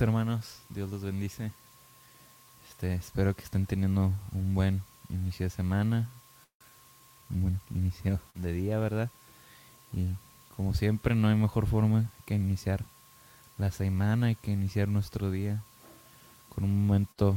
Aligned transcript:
Hermanos, 0.00 0.60
Dios 0.68 0.90
los 0.90 1.02
bendice. 1.02 1.50
Este, 2.68 2.94
espero 2.94 3.34
que 3.34 3.42
estén 3.42 3.66
teniendo 3.66 4.12
un 4.32 4.54
buen 4.54 4.82
inicio 5.08 5.46
de 5.46 5.50
semana, 5.50 6.08
un 7.30 7.42
buen 7.42 7.60
inicio 7.70 8.20
de 8.34 8.52
día, 8.52 8.78
¿verdad? 8.78 9.10
Y 9.92 10.14
como 10.56 10.72
siempre 10.74 11.16
no 11.16 11.28
hay 11.28 11.34
mejor 11.34 11.66
forma 11.66 12.10
que 12.26 12.36
iniciar 12.36 12.84
la 13.56 13.72
semana 13.72 14.30
y 14.30 14.36
que 14.36 14.52
iniciar 14.52 14.86
nuestro 14.86 15.32
día 15.32 15.64
con 16.54 16.62
un 16.62 16.86
momento 16.86 17.34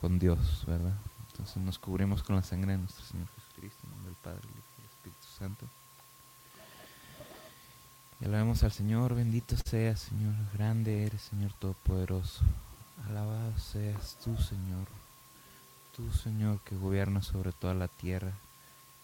con 0.00 0.20
Dios, 0.20 0.64
¿verdad? 0.68 0.94
Entonces 1.32 1.56
nos 1.56 1.78
cubrimos 1.80 2.22
con 2.22 2.36
la 2.36 2.42
sangre 2.42 2.72
de 2.72 2.78
nuestro 2.78 3.04
Señor 3.04 3.26
Jesucristo, 3.34 3.80
en 3.84 3.90
nombre 3.90 4.10
del 4.10 4.22
Padre, 4.22 4.40
y 4.44 4.80
el 4.80 4.88
Espíritu 4.88 5.26
Santo. 5.38 5.66
Y 8.22 8.24
alabemos 8.24 8.62
al 8.62 8.70
Señor, 8.70 9.16
bendito 9.16 9.56
seas, 9.56 9.98
Señor, 10.02 10.34
grande 10.54 11.04
eres, 11.06 11.22
Señor 11.22 11.52
Todopoderoso. 11.54 12.44
Alabado 13.08 13.58
seas 13.58 14.16
tú, 14.22 14.36
Señor, 14.36 14.86
tú, 15.96 16.08
Señor, 16.12 16.60
que 16.60 16.76
gobiernas 16.76 17.26
sobre 17.26 17.50
toda 17.50 17.74
la 17.74 17.88
tierra, 17.88 18.30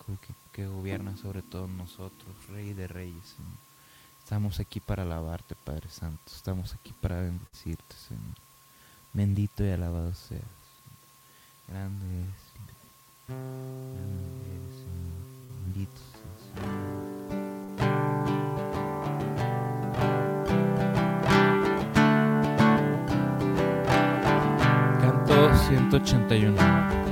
que, 0.07 0.35
que 0.53 0.69
gobiernas 0.69 1.19
sobre 1.19 1.43
todos 1.43 1.69
nosotros, 1.69 2.33
Rey 2.49 2.75
de 2.75 2.87
Reyes, 2.87 3.35
Señor. 3.37 3.59
Estamos 4.23 4.61
aquí 4.61 4.79
para 4.79 5.03
alabarte, 5.03 5.57
Padre 5.65 5.89
Santo. 5.89 6.21
Estamos 6.33 6.75
aquí 6.75 6.95
para 7.01 7.21
bendecirte, 7.21 7.97
Señor. 7.97 8.37
Bendito 9.13 9.65
y 9.65 9.71
alabado 9.71 10.15
seas. 10.15 10.43
Grande 11.67 12.07
eres, 12.07 12.41
Señor. 12.53 13.41
Grande 13.41 14.43
eres, 14.55 14.77
Señor. 14.77 15.65
Bendito 15.65 16.01
seas, 16.13 16.71
Señor. 16.71 17.08
181. 25.71 27.08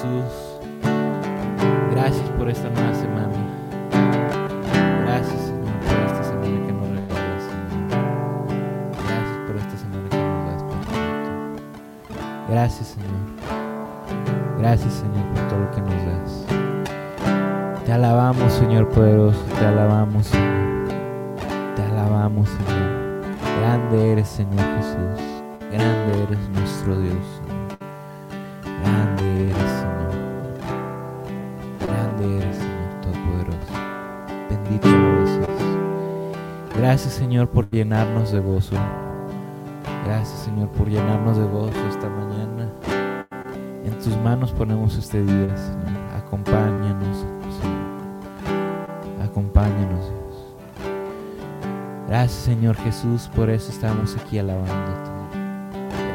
Jesús. 0.00 0.60
Gracias 1.90 2.28
por 2.30 2.48
esta 2.48 2.70
nueva 2.70 2.94
semana. 2.94 3.36
Gracias, 5.04 5.40
Señor, 5.42 5.76
por 5.84 5.98
esta 6.06 6.24
semana 6.24 6.66
que 6.66 6.72
nos 6.72 6.88
regalas, 6.88 7.42
Señor. 7.44 7.90
Gracias 8.96 9.38
por 9.46 9.56
esta 9.56 9.76
semana 9.76 10.08
que 10.08 10.16
nos 10.16 10.46
das, 10.46 10.62
Padre. 10.62 11.62
Gracias, 12.48 12.86
Señor. 12.88 13.20
Gracias, 14.58 14.94
Señor, 14.94 15.26
por 15.34 15.48
todo 15.48 15.60
lo 15.60 15.70
que 15.70 15.80
nos 15.82 16.06
das. 16.06 16.46
Te 17.84 17.92
alabamos, 17.92 18.52
Señor 18.54 18.88
poderoso. 18.88 19.44
Te 19.58 19.66
alabamos, 19.66 20.26
Señor. 20.26 20.88
Te 21.76 21.82
alabamos, 21.82 22.48
Señor. 22.48 23.60
Grande 23.60 24.12
eres, 24.12 24.28
Señor 24.28 24.64
Jesús. 24.78 25.42
Grande 25.70 26.22
eres 26.22 26.48
nuestro 26.54 26.98
Dios, 26.98 27.39
Señor, 37.30 37.48
por 37.50 37.70
llenarnos 37.70 38.32
de 38.32 38.40
gozo. 38.40 38.74
Gracias, 40.04 40.36
Señor, 40.40 40.68
por 40.70 40.88
llenarnos 40.88 41.38
de 41.38 41.44
gozo 41.44 41.78
esta 41.88 42.08
mañana. 42.08 42.68
En 43.84 43.96
tus 44.00 44.16
manos 44.16 44.50
ponemos 44.50 44.98
este 44.98 45.22
día, 45.22 45.56
Señor. 45.56 46.00
Acompáñanos, 46.16 47.18
Señor. 47.60 49.22
Acompáñanos, 49.22 50.10
Dios. 50.10 50.56
Gracias, 52.08 52.42
Señor 52.42 52.74
Jesús, 52.78 53.30
por 53.36 53.48
eso 53.48 53.70
estamos 53.70 54.16
aquí 54.16 54.40
alabándote. 54.40 55.10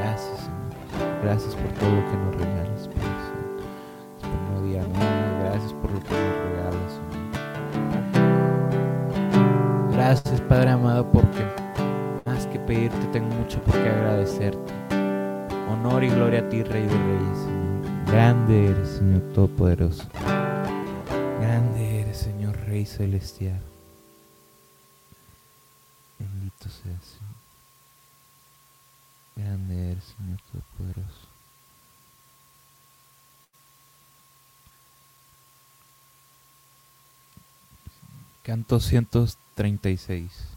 Gracias, 0.01 0.37
Señor. 0.37 1.21
Gracias 1.23 1.55
por 1.55 1.71
todo 1.79 1.91
lo 1.91 2.05
que 2.11 2.17
nos 2.17 2.35
regalas, 2.35 2.89
Padre 10.47 10.69
amado, 10.69 11.11
porque 11.11 11.43
más 12.25 12.45
que 12.47 12.59
pedirte 12.59 13.07
tengo 13.11 13.33
mucho 13.35 13.59
por 13.61 13.73
qué 13.73 13.89
agradecerte. 13.89 14.73
Honor 15.71 16.03
y 16.03 16.09
gloria 16.09 16.41
a 16.41 16.49
ti, 16.49 16.61
Rey 16.61 16.83
de 16.83 16.89
Reyes. 16.89 17.47
Grande 18.07 18.67
eres, 18.67 18.89
Señor 18.89 19.21
Todopoderoso. 19.33 20.03
Grande 21.41 22.01
eres, 22.01 22.17
Señor 22.17 22.55
Rey 22.67 22.85
Celestial. 22.85 23.74
doscientos 38.67 39.37
treinta 39.53 39.89
y 39.89 39.97
seis. 39.97 40.54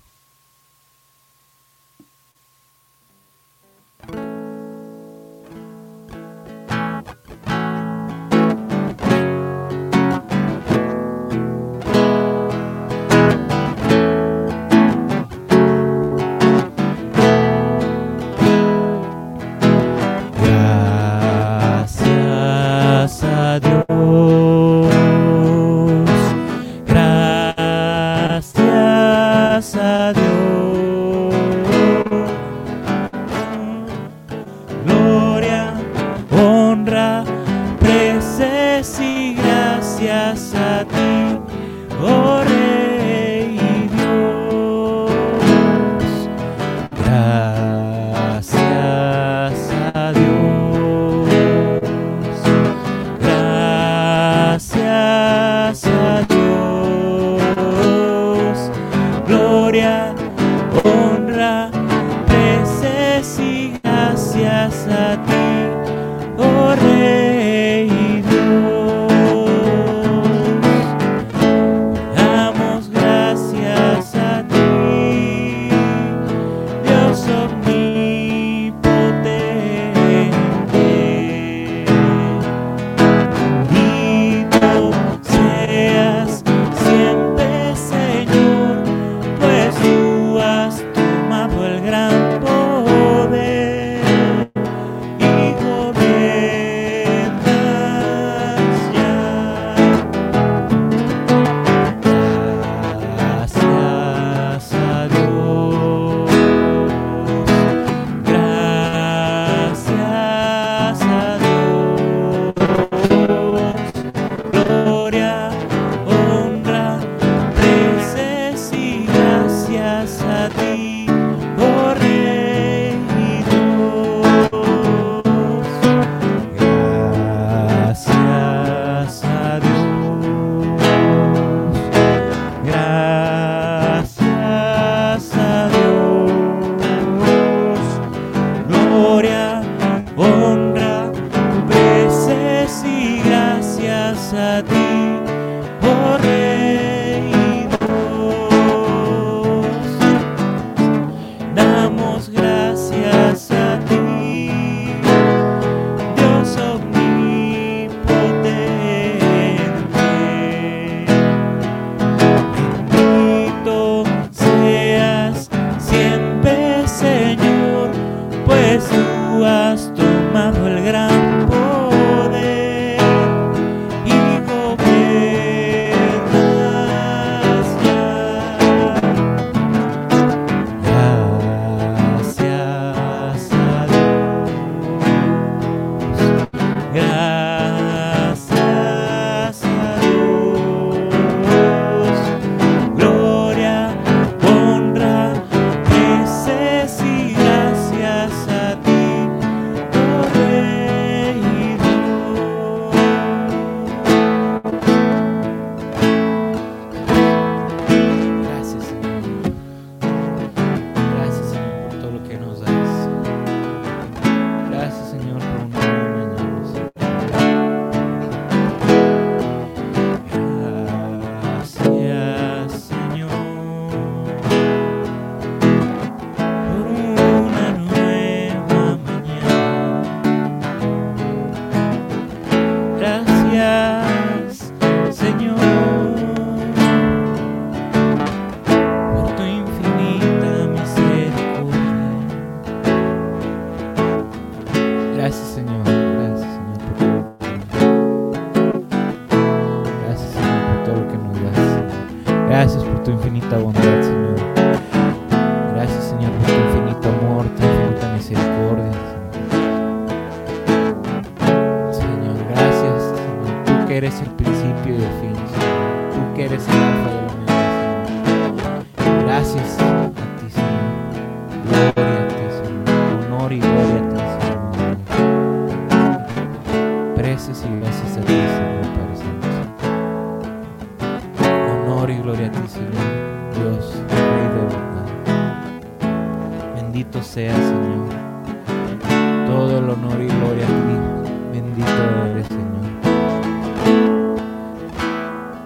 sathi 120.07 120.98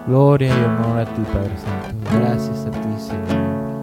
Gloria 0.06 0.48
y 0.48 0.64
honor 0.64 1.00
a 1.00 1.04
ti, 1.04 1.22
Padre 1.32 1.56
Santo. 1.56 2.10
Gracias 2.18 2.66
a 2.66 2.70
ti, 2.72 2.88
Señor. 2.98 3.82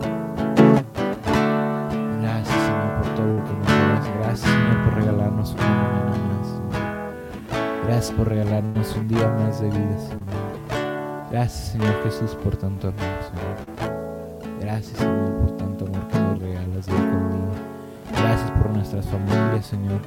Gracias, 2.21 2.57
Señor, 2.57 2.93
por 2.97 3.15
todo 3.15 3.27
lo 3.27 3.43
que 3.45 3.53
nos 3.53 3.67
das. 3.67 4.09
Gracias, 4.19 4.51
Señor, 4.51 4.83
por 4.83 4.93
regalarnos 4.95 5.53
una 5.53 5.63
mañana 5.63 6.11
más, 6.27 6.47
Señor. 6.47 7.85
Gracias 7.87 8.11
por 8.17 8.27
regalarnos 8.27 8.95
un 8.97 9.07
día 9.07 9.29
más 9.29 9.61
de 9.61 9.69
vida, 9.69 9.97
Señor. 9.97 11.29
Gracias, 11.31 11.67
Señor 11.69 12.03
Jesús, 12.03 12.35
por 12.43 12.57
tanto 12.57 12.89
amor, 12.89 12.99
Señor. 13.29 14.59
Gracias, 14.59 14.97
Señor, 14.97 15.31
por 15.39 15.51
tanto 15.57 15.85
amor 15.85 16.07
que 16.09 16.19
nos 16.19 16.39
regalas 16.39 16.85
día 16.85 16.95
con 16.97 17.29
día. 17.29 18.21
Gracias 18.21 18.51
por 18.51 18.69
nuestras 18.71 19.05
familias, 19.05 19.65
Señor. 19.65 20.01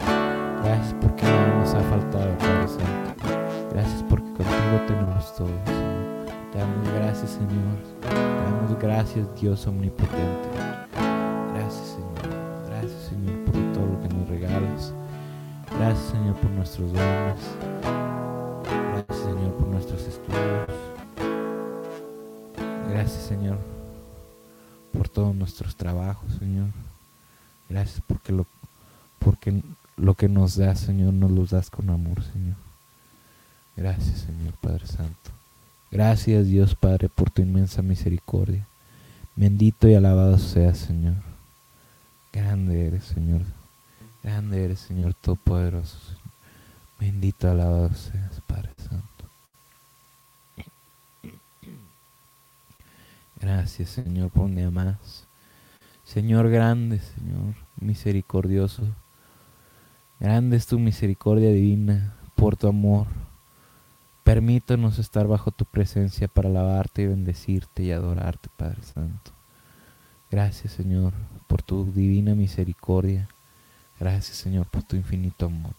Gracias 0.62 0.95
porque 1.00 1.25
no 1.25 1.59
nos 1.61 1.75
ha 1.75 1.81
faltado, 1.81 2.37
Padre 2.38 2.69
Santo. 2.69 3.12
Gracias 3.73 4.04
porque 4.11 4.26
contigo 4.26 4.81
tenemos 4.87 5.35
todo, 5.35 5.49
Señor. 5.64 6.01
Te 6.52 6.59
damos 6.59 6.87
gracias, 6.92 7.30
Señor. 7.30 7.78
Te 8.02 8.14
damos 8.14 8.78
gracias, 8.78 9.26
Dios 9.40 9.66
omnipotente. 9.66 10.49
Gracias, 11.54 11.97
Señor. 11.97 12.68
Gracias, 12.68 13.02
Señor, 13.09 13.44
por 13.44 13.73
todo 13.73 13.87
lo 13.87 14.02
que 14.02 14.09
nos 14.14 14.28
regalas. 14.28 14.92
Gracias, 15.78 16.11
Señor, 16.11 16.37
por 16.37 16.50
nuestros 16.50 16.92
dones. 16.92 17.40
Gracias, 18.92 19.18
Señor, 19.18 19.54
por 19.56 19.66
nuestros 19.68 20.02
estudios. 20.02 20.68
Gracias, 22.90 23.23
Señor, 23.23 23.59
por 24.92 25.09
todos 25.09 25.35
nuestros 25.35 25.75
trabajos, 25.75 26.35
Señor. 26.38 26.68
Gracias 27.71 28.02
porque 28.06 28.30
lo, 28.30 28.44
porque 29.18 29.62
lo 29.97 30.12
que 30.12 30.28
nos 30.28 30.56
das, 30.56 30.80
Señor, 30.80 31.14
nos 31.14 31.30
lo 31.30 31.47
das 31.47 31.71
con 31.71 31.88
amor, 31.88 32.23
Señor. 32.23 32.56
Gracias, 33.75 34.26
Señor 34.26 34.52
Padre 34.61 34.87
Santo. 34.87 35.41
Gracias, 35.92 36.49
Dios 36.49 36.75
Padre, 36.75 37.08
por 37.08 37.30
tu 37.30 37.42
inmensa 37.42 37.82
misericordia. 37.82 38.66
Bendito 39.37 39.87
y 39.87 39.94
alabado 39.94 40.38
seas, 40.38 40.78
Señor. 40.78 41.14
Grande 42.32 42.88
eres, 42.88 43.04
Señor. 43.04 43.42
Grande 44.25 44.64
eres, 44.64 44.80
Señor 44.80 45.14
Todopoderoso. 45.14 45.99
Bendito 46.99 47.46
y 47.46 47.50
alabado 47.50 47.94
seas, 47.94 48.40
Padre 48.46 48.70
Santo. 48.78 49.06
Gracias, 53.40 53.90
Señor, 53.90 54.30
por 54.30 54.46
un 54.46 54.56
día 54.56 54.70
más. 54.70 55.28
Señor 56.04 56.50
grande, 56.50 56.99
Señor 56.99 57.54
misericordioso. 57.82 58.82
Grande 60.20 60.56
es 60.56 60.66
tu 60.66 60.78
misericordia 60.78 61.50
divina 61.50 62.14
por 62.34 62.56
tu 62.56 62.68
amor. 62.68 63.06
Permítanos 64.25 65.00
estar 65.00 65.26
bajo 65.26 65.50
tu 65.50 65.64
presencia 65.64 66.29
para 66.29 66.49
alabarte 66.49 67.02
y 67.02 67.07
bendecirte 67.09 67.83
y 67.83 67.91
adorarte, 67.91 68.49
Padre 68.57 68.83
Santo. 68.83 69.33
Gracias, 70.31 70.73
Señor, 70.75 71.12
por 71.49 71.62
tu 71.62 71.93
divina 71.93 72.35
misericordia. 72.35 73.29
Gracias, 73.99 74.37
Señor, 74.37 74.67
por 74.67 74.85
tu 74.85 74.95
infinito 74.95 75.47
amor. 75.47 75.75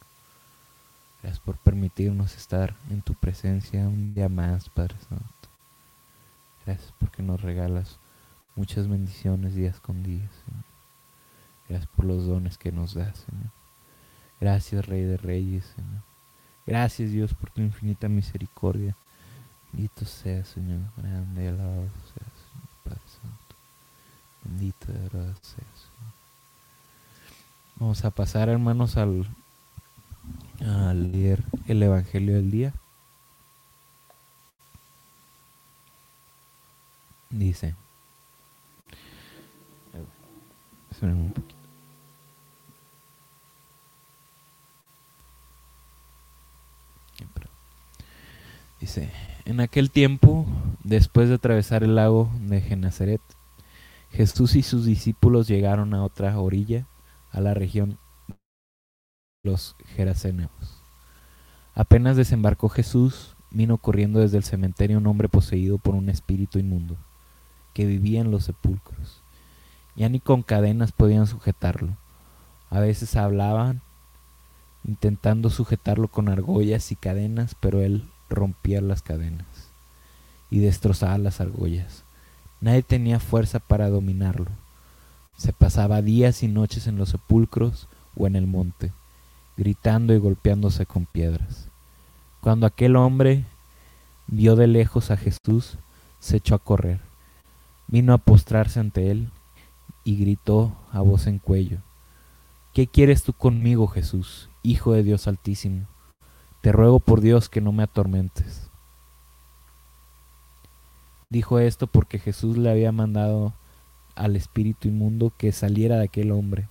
Gracias 1.22 1.40
por 1.40 1.58
permitirnos 1.58 2.36
estar 2.36 2.76
en 2.90 3.02
tu 3.02 3.14
presencia 3.14 3.88
un 3.88 4.14
día 4.14 4.28
más, 4.28 4.70
Padre 4.70 4.96
Santo. 5.08 5.50
Gracias 6.66 6.94
porque 7.00 7.24
nos 7.24 7.42
regalas 7.42 7.98
muchas 8.58 8.90
bendiciones 8.90 9.56
días 9.56 9.80
con 9.80 10.04
día, 10.04 10.30
Señor. 10.46 10.66
Gracias 11.70 11.90
por 11.96 12.06
los 12.06 12.28
dones 12.28 12.58
que 12.58 12.74
nos 12.74 12.94
das, 12.94 13.20
Señor. 13.20 13.52
Gracias, 14.42 14.86
Rey 14.86 15.04
de 15.04 15.16
Reyes, 15.16 15.66
Señor. 15.76 16.13
Gracias, 16.66 17.12
Dios, 17.12 17.34
por 17.34 17.50
tu 17.50 17.62
infinita 17.62 18.08
misericordia. 18.08 18.96
Bendito 19.72 20.06
sea, 20.06 20.46
Señor. 20.46 20.80
Grande 20.98 21.50
alabado 21.50 21.82
Señor 21.82 21.92
Padre 22.84 23.02
Santo. 23.22 23.56
Bendito 24.44 24.92
y 24.92 25.36
sea, 25.42 25.66
Señor. 25.76 26.14
Vamos 27.76 28.06
a 28.06 28.12
pasar, 28.12 28.50
hermanos, 28.50 28.98
al 28.98 29.28
leer 31.12 31.44
el 31.68 31.84
Evangelio 31.84 32.36
del 32.36 32.52
día. 32.52 32.74
Dice. 37.30 37.76
Esperen 40.92 41.16
un 41.16 41.32
poquito. 41.34 41.63
Dice, 48.84 49.10
en 49.46 49.62
aquel 49.62 49.92
tiempo, 49.92 50.46
después 50.84 51.30
de 51.30 51.36
atravesar 51.36 51.86
el 51.86 51.96
lago 51.96 52.30
de 52.42 52.60
Genazaret, 52.60 53.22
Jesús 54.12 54.58
y 54.58 54.62
sus 54.62 54.84
discípulos 54.84 55.48
llegaron 55.48 55.94
a 55.94 56.04
otra 56.04 56.38
orilla, 56.38 56.86
a 57.32 57.40
la 57.40 57.54
región 57.54 57.98
de 58.28 58.36
los 59.46 59.78
Geraseneos. 59.96 60.82
Apenas 61.74 62.18
desembarcó 62.18 62.68
Jesús, 62.68 63.38
vino 63.52 63.78
corriendo 63.78 64.20
desde 64.20 64.36
el 64.36 64.44
cementerio 64.44 64.98
un 64.98 65.08
hombre 65.08 65.30
poseído 65.30 65.78
por 65.78 65.96
un 65.96 66.10
espíritu 66.10 66.60
inmundo, 66.60 66.98
que 67.74 67.86
vivía 67.86 68.20
en 68.20 68.32
los 68.32 68.44
sepulcros. 68.44 69.24
Ya 69.96 70.10
ni 70.10 70.20
con 70.20 70.44
cadenas 70.44 70.92
podían 70.92 71.26
sujetarlo. 71.26 71.96
A 72.70 72.82
veces 72.82 73.16
hablaban 73.16 73.82
intentando 74.84 75.50
sujetarlo 75.50 76.10
con 76.10 76.28
argollas 76.28 76.92
y 76.92 76.98
cadenas, 76.98 77.56
pero 77.62 77.80
él 77.80 78.10
rompía 78.34 78.82
las 78.82 79.02
cadenas 79.02 79.48
y 80.50 80.60
destrozaba 80.60 81.18
las 81.18 81.42
argollas. 81.42 82.04
Nadie 82.62 82.84
tenía 82.84 83.20
fuerza 83.20 83.60
para 83.60 83.90
dominarlo. 83.90 84.52
Se 85.36 85.52
pasaba 85.52 86.02
días 86.02 86.44
y 86.44 86.48
noches 86.48 86.88
en 86.88 86.98
los 86.98 87.10
sepulcros 87.10 87.88
o 88.16 88.28
en 88.28 88.36
el 88.36 88.48
monte, 88.48 88.92
gritando 89.58 90.14
y 90.14 90.20
golpeándose 90.20 90.86
con 90.86 91.06
piedras. 91.06 91.68
Cuando 92.42 92.68
aquel 92.68 92.96
hombre 92.96 93.46
vio 94.28 94.56
de 94.56 94.68
lejos 94.68 95.12
a 95.12 95.18
Jesús, 95.18 95.78
se 96.20 96.38
echó 96.38 96.56
a 96.56 96.60
correr. 96.60 97.00
Vino 97.88 98.14
a 98.14 98.18
postrarse 98.18 98.80
ante 98.80 99.12
él 99.12 99.30
y 100.04 100.18
gritó 100.18 100.76
a 100.92 101.02
voz 101.02 101.28
en 101.28 101.40
cuello, 101.40 101.80
¿Qué 102.74 102.88
quieres 102.88 103.24
tú 103.24 103.34
conmigo, 103.34 103.88
Jesús, 103.88 104.50
Hijo 104.64 104.94
de 104.94 105.04
Dios 105.04 105.28
Altísimo? 105.28 105.86
Te 106.64 106.72
ruego 106.72 107.02
por 107.02 107.20
Dios 107.20 107.50
que 107.50 107.60
no 107.60 107.74
me 107.74 107.84
atormentes. 107.84 108.70
Dijo 111.30 111.60
esto 111.60 111.88
porque 111.88 112.20
Jesús 112.20 112.58
le 112.58 112.72
había 112.72 112.94
mandado 112.94 113.52
al 114.16 114.38
espíritu 114.38 114.88
inmundo 114.88 115.34
que 115.38 115.52
saliera 115.52 115.98
de 115.98 116.06
aquel 116.06 116.32
hombre. 116.32 116.70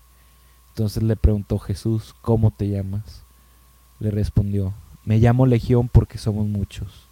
Entonces 0.71 1.03
le 1.03 1.15
preguntó 1.15 1.59
Jesús, 1.59 2.15
¿cómo 2.23 2.51
te 2.51 2.71
llamas? 2.71 3.25
Le 4.01 4.11
respondió, 4.11 4.73
me 5.05 5.19
llamo 5.19 5.45
Legión 5.45 5.91
porque 5.91 6.17
somos 6.17 6.47
muchos. 6.47 7.07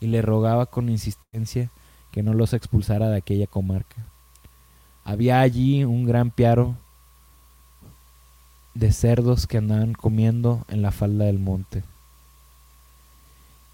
Y 0.00 0.06
le 0.06 0.22
rogaba 0.22 0.64
con 0.64 0.88
insistencia 0.88 1.70
que 2.10 2.22
no 2.22 2.32
los 2.32 2.54
expulsara 2.54 3.10
de 3.10 3.18
aquella 3.18 3.46
comarca. 3.46 4.06
Había 5.04 5.42
allí 5.42 5.84
un 5.84 6.06
gran 6.06 6.30
piaro 6.30 6.74
de 8.72 8.92
cerdos 8.92 9.46
que 9.46 9.58
andaban 9.58 9.92
comiendo 9.92 10.64
en 10.68 10.80
la 10.80 10.90
falda 10.90 11.26
del 11.26 11.38
monte 11.38 11.82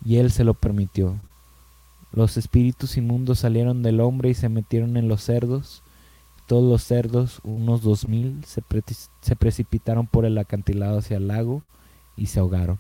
y 0.05 0.17
él 0.17 0.31
se 0.31 0.45
lo 0.45 0.55
permitió. 0.55 1.19
Los 2.13 2.37
espíritus 2.37 2.97
inmundos 2.97 3.41
salieron 3.41 3.83
del 3.83 4.01
hombre 4.01 4.31
y 4.31 4.35
se 4.35 4.49
metieron 4.49 4.97
en 4.97 5.09
los 5.09 5.23
cerdos. 5.23 5.83
Todos 6.47 6.71
los 6.71 6.85
cerdos, 6.85 7.41
unos 7.43 7.83
dos 7.83 8.07
mil, 8.07 8.45
se, 8.45 8.63
precipitaron 9.35 10.07
por 10.07 10.25
el 10.27 10.37
acantilado 10.39 10.99
hacia 10.99 11.17
el 11.17 11.29
lago 11.29 11.63
y 12.17 12.27
se 12.27 12.39
ahogaron. 12.39 12.79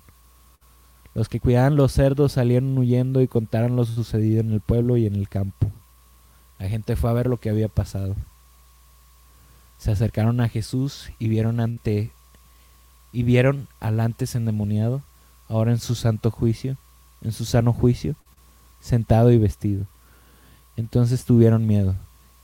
Los 1.14 1.28
que 1.28 1.40
cuidaban 1.40 1.76
los 1.76 1.92
cerdos 1.92 2.32
salieron 2.32 2.76
huyendo 2.76 3.22
y 3.22 3.28
contaron 3.28 3.76
lo 3.76 3.84
sucedido 3.84 4.40
en 4.40 4.52
el 4.52 4.60
pueblo 4.60 4.96
y 4.96 5.06
en 5.06 5.14
el 5.14 5.28
campo. 5.28 5.70
La 6.58 6.68
gente 6.68 6.94
fue 6.94 7.10
a 7.10 7.14
ver 7.14 7.26
lo 7.26 7.38
que 7.38 7.50
había 7.50 7.68
pasado. 7.68 8.14
Se 9.78 9.90
acercaron 9.90 10.40
a 10.40 10.48
Jesús 10.48 11.10
y 11.18 11.28
vieron 11.28 11.60
ante 11.60 12.12
y 13.12 13.22
vieron 13.22 13.68
al 13.80 14.00
antes 14.00 14.34
endemoniado, 14.34 15.02
ahora 15.48 15.70
en 15.70 15.78
su 15.78 15.94
santo 15.94 16.32
juicio, 16.32 16.76
en 17.24 17.32
su 17.32 17.44
sano 17.44 17.72
juicio, 17.72 18.14
sentado 18.80 19.32
y 19.32 19.38
vestido. 19.38 19.86
Entonces 20.76 21.24
tuvieron 21.24 21.66
miedo 21.66 21.94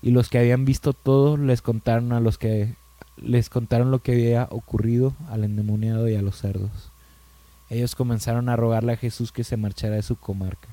Y 0.03 0.13
los 0.13 0.29
que 0.29 0.39
habían 0.39 0.65
visto 0.65 0.93
todo 0.93 1.37
les 1.37 1.63
contaron 1.63 2.13
a 2.13 2.21
los 2.21 2.39
que 2.39 2.77
les 3.17 3.51
contaron 3.51 3.91
lo 3.91 3.99
que 3.99 4.13
había 4.13 4.49
ocurrido 4.51 5.15
al 5.29 5.45
endemoniado 5.45 6.09
y 6.09 6.17
a 6.17 6.23
los 6.23 6.39
cerdos. 6.39 6.91
Ellos 7.69 7.95
comenzaron 7.95 8.49
a 8.49 8.57
rogarle 8.57 8.95
a 8.95 8.97
Jesús 8.97 9.31
que 9.31 9.45
se 9.45 9.59
marchara 9.59 9.97
de 9.97 10.03
su 10.03 10.17
comarca. 10.17 10.69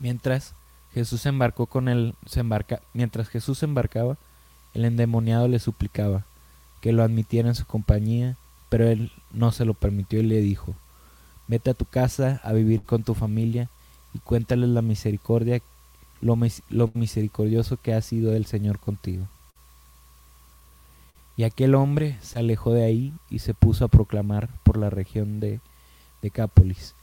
Mientras 0.00 0.54
Jesús 0.92 1.24
embarcó 1.24 1.66
con 1.66 1.88
él, 1.88 2.14
se 2.26 2.42
mientras 2.92 3.28
Jesús 3.28 3.62
embarcaba, 3.62 4.18
el 4.74 4.84
endemoniado 4.84 5.46
le 5.46 5.58
suplicaba 5.58 6.24
que 6.80 6.92
lo 6.92 7.02
admitiera 7.02 7.48
en 7.48 7.54
su 7.54 7.64
compañía, 7.64 8.36
pero 8.68 8.88
él 8.88 9.12
no 9.32 9.52
se 9.52 9.64
lo 9.64 9.74
permitió 9.74 10.20
y 10.20 10.24
le 10.24 10.40
dijo, 10.40 10.74
vete 11.48 11.70
a 11.70 11.74
tu 11.74 11.84
casa 11.84 12.40
a 12.42 12.52
vivir 12.52 12.82
con 12.82 13.04
tu 13.04 13.14
familia 13.14 13.68
y 14.14 14.18
cuéntales 14.18 14.70
la 14.70 14.82
misericordia, 14.82 15.60
lo, 16.20 16.36
misericordioso 16.94 17.76
que 17.76 17.94
ha 17.94 18.00
sido 18.00 18.34
el 18.34 18.46
Señor 18.46 18.78
contigo. 18.78 19.26
Y 21.36 21.44
aquel 21.44 21.74
hombre 21.74 22.16
se 22.22 22.38
alejó 22.38 22.72
de 22.72 22.84
ahí 22.84 23.12
y 23.28 23.40
se 23.40 23.52
puso 23.52 23.84
a 23.84 23.88
proclamar 23.88 24.48
por 24.62 24.78
la 24.78 24.88
región 24.88 25.38
de 25.38 25.60
Decápolis 26.22 26.94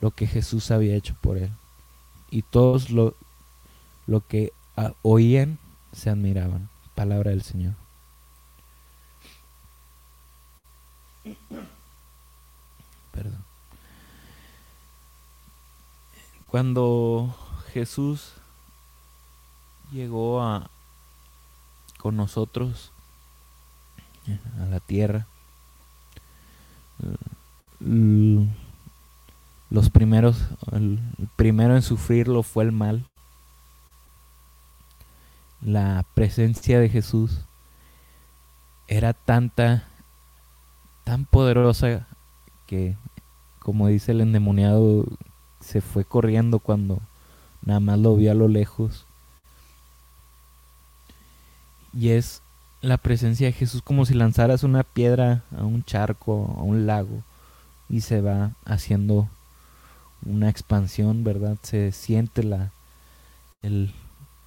lo 0.00 0.10
que 0.10 0.26
Jesús 0.26 0.70
había 0.70 0.96
hecho 0.96 1.14
por 1.20 1.36
él. 1.36 1.50
Y 2.30 2.42
todos 2.42 2.90
lo, 2.90 3.14
lo 4.06 4.26
que 4.26 4.52
oían 5.02 5.58
se 5.92 6.10
admiraban. 6.10 6.68
Palabra 6.94 7.30
del 7.30 7.42
Señor. 7.42 7.74
Perdón. 13.12 13.44
Cuando 16.54 17.34
Jesús 17.72 18.34
llegó 19.90 20.40
a 20.40 20.70
con 21.98 22.16
nosotros 22.16 22.92
a 24.60 24.66
la 24.66 24.78
tierra. 24.78 25.26
Los 27.80 28.46
primeros, 29.90 30.46
el 30.70 31.00
primero 31.34 31.74
en 31.74 31.82
sufrirlo 31.82 32.44
fue 32.44 32.62
el 32.62 32.70
mal. 32.70 33.04
La 35.60 36.06
presencia 36.14 36.78
de 36.78 36.88
Jesús 36.88 37.40
era 38.86 39.12
tanta, 39.12 39.88
tan 41.02 41.24
poderosa 41.24 42.06
que, 42.68 42.96
como 43.58 43.88
dice 43.88 44.12
el 44.12 44.20
endemoniado, 44.20 45.04
se 45.64 45.80
fue 45.80 46.04
corriendo 46.04 46.58
cuando 46.58 47.00
nada 47.62 47.80
más 47.80 47.98
lo 47.98 48.14
vio 48.16 48.30
a 48.30 48.34
lo 48.34 48.48
lejos. 48.48 49.06
Y 51.92 52.10
es 52.10 52.42
la 52.82 52.98
presencia 52.98 53.46
de 53.46 53.52
Jesús 53.52 53.80
como 53.82 54.04
si 54.04 54.14
lanzaras 54.14 54.62
una 54.62 54.82
piedra 54.82 55.42
a 55.56 55.64
un 55.64 55.82
charco, 55.84 56.54
a 56.58 56.62
un 56.62 56.86
lago, 56.86 57.22
y 57.88 58.02
se 58.02 58.20
va 58.20 58.52
haciendo 58.64 59.28
una 60.26 60.50
expansión, 60.50 61.24
¿verdad? 61.24 61.56
Se 61.62 61.92
siente 61.92 62.42
la, 62.42 62.70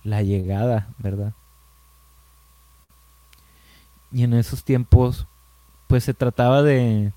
la 0.03 0.21
llegada, 0.21 0.89
¿verdad? 0.99 1.33
Y 4.11 4.23
en 4.23 4.33
esos 4.33 4.63
tiempos, 4.63 5.25
pues 5.87 6.03
se 6.03 6.13
trataba 6.13 6.61
de, 6.61 7.11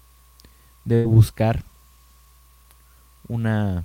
de 0.85 1.05
buscar 1.05 1.65
una, 3.29 3.85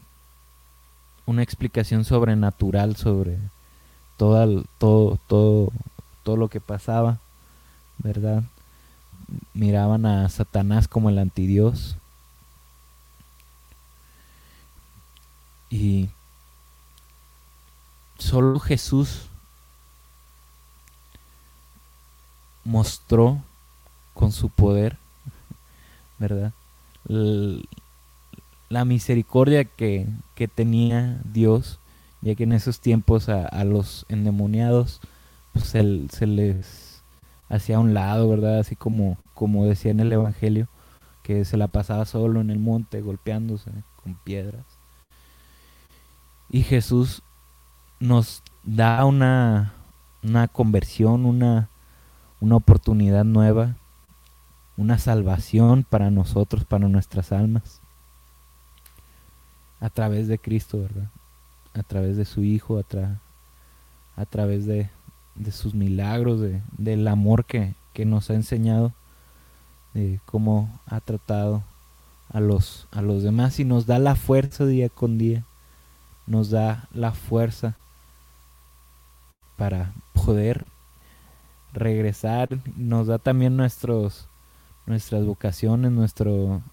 una 1.25 1.43
explicación 1.43 2.05
sobrenatural 2.05 2.95
sobre 2.95 3.37
todo, 4.17 4.63
todo, 4.77 5.19
todo, 5.27 5.71
todo 6.23 6.37
lo 6.37 6.49
que 6.49 6.61
pasaba. 6.61 7.19
¿verdad? 7.97 8.43
Miraban 9.53 10.05
a 10.05 10.29
Satanás 10.29 10.87
como 10.87 11.09
el 11.09 11.17
antidios. 11.17 11.97
Y 15.69 16.09
solo 18.17 18.59
Jesús 18.59 19.25
mostró 22.63 23.41
con 24.13 24.31
su 24.31 24.49
poder, 24.49 24.97
¿verdad? 26.17 26.53
La 28.69 28.85
misericordia 28.85 29.65
que, 29.65 30.07
tenía 30.55 31.21
Dios, 31.23 31.79
ya 32.21 32.35
que 32.35 32.43
en 32.43 32.53
esos 32.53 32.79
tiempos 32.79 33.29
a, 33.29 33.63
los 33.63 34.05
endemoniados 34.09 35.01
pues 35.53 35.67
se 35.67 36.27
les 36.27 36.95
hacia 37.49 37.79
un 37.79 37.93
lado, 37.93 38.29
¿verdad? 38.29 38.59
Así 38.59 38.75
como, 38.75 39.17
como 39.33 39.65
decía 39.65 39.91
en 39.91 39.99
el 39.99 40.11
Evangelio, 40.11 40.67
que 41.23 41.45
se 41.45 41.57
la 41.57 41.67
pasaba 41.67 42.05
solo 42.05 42.41
en 42.41 42.49
el 42.49 42.59
monte 42.59 43.01
golpeándose 43.01 43.71
con 44.03 44.15
piedras. 44.15 44.65
Y 46.49 46.63
Jesús 46.63 47.23
nos 47.99 48.43
da 48.63 49.05
una, 49.05 49.73
una 50.23 50.47
conversión, 50.47 51.25
una, 51.25 51.69
una 52.39 52.55
oportunidad 52.55 53.23
nueva, 53.23 53.75
una 54.77 54.97
salvación 54.97 55.83
para 55.83 56.11
nosotros, 56.11 56.65
para 56.65 56.87
nuestras 56.87 57.31
almas, 57.31 57.81
a 59.85 59.89
través 59.91 60.27
de 60.27 60.39
Cristo, 60.39 60.79
¿verdad? 60.81 61.11
A 61.75 61.83
través 61.83 62.17
de 62.17 62.25
su 62.25 62.43
Hijo, 62.43 62.79
a, 62.79 63.19
a 64.15 64.25
través 64.25 64.65
de, 64.65 64.89
de 65.35 65.51
sus 65.51 65.75
milagros, 65.75 66.41
de, 66.41 66.63
del 66.75 67.07
amor 67.07 67.45
que, 67.45 67.75
nos 68.03 68.31
ha 68.31 68.33
enseñado, 68.33 68.93
de 69.93 70.19
cómo 70.25 70.79
ha 70.87 71.01
tratado 71.01 71.63
a 72.29 72.39
los, 72.39 72.87
a 72.91 73.03
los 73.03 73.21
demás 73.21 73.59
y 73.59 73.63
nos 73.63 73.85
da 73.85 73.99
la 73.99 74.15
fuerza 74.15 74.65
día 74.65 74.89
con 74.89 75.19
día, 75.19 75.45
nos 76.25 76.49
da 76.49 76.89
la 76.91 77.11
fuerza 77.11 77.77
para 79.55 79.93
poder 80.13 80.65
regresar, 81.73 82.49
nos 82.75 83.05
da 83.05 83.19
también 83.19 83.55
nuestros, 83.55 84.27
nuestras 84.87 85.25
vocaciones, 85.25 85.91
nuestro, 85.91 86.63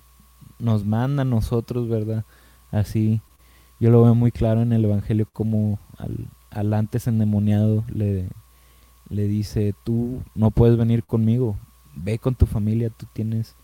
nos 0.59 0.87
manda 0.87 1.23
a 1.23 1.27
nosotros, 1.27 1.91
¿verdad? 1.91 2.25
Así, 2.73 3.21
yo 3.79 3.91
lo 3.91 4.03
veo 4.03 4.15
muy 4.15 4.33
claro 4.33 4.63
en 4.63 4.73
el 4.73 4.85
Evangelio 4.85 5.29
como 5.33 5.79
al, 5.99 6.29
al 6.51 6.73
antes 6.75 7.07
endemoniado 7.07 7.85
le, 7.89 8.29
le 9.11 9.29
dice, 9.29 9.75
tú 9.85 10.23
no 10.35 10.51
puedes 10.51 10.77
venir 10.79 11.05
conmigo, 11.05 11.57
ve 11.95 12.19
con 12.19 12.35
tu 12.35 12.47
familia, 12.47 12.91
tú 12.91 13.07
tienes 13.13 13.55